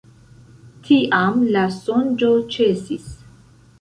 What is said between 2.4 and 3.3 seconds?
ĉesis.